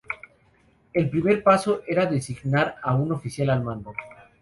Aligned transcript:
El 0.93 1.11
primer 1.11 1.43
paso 1.43 1.83
era 1.85 2.07
designar 2.07 2.73
a 2.81 2.95
un 2.95 3.11
oficial 3.11 3.51
al 3.51 3.61
mando. 3.61 3.93